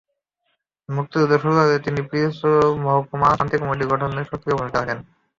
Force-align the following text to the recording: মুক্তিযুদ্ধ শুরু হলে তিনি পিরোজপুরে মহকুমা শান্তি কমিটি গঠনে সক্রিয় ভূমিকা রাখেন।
মুক্তিযুদ্ধ 0.89 1.33
শুরু 1.41 1.53
হলে 1.57 1.75
তিনি 1.85 2.01
পিরোজপুরে 2.09 2.59
মহকুমা 2.85 3.27
শান্তি 3.33 3.55
কমিটি 3.59 3.85
গঠনে 3.91 4.21
সক্রিয় 4.29 4.55
ভূমিকা 4.57 4.77
রাখেন। 4.79 4.99